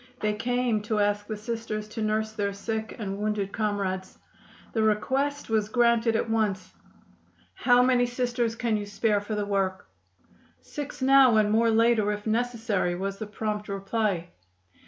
[0.19, 4.17] They came to ask the Sisters to nurse their sick and wounded comrades.
[4.73, 6.73] The request was granted at once.
[7.53, 9.89] "How many Sisters can you spare for the work?"
[10.59, 14.29] "Six now and more later, if necessary," was the prompt reply.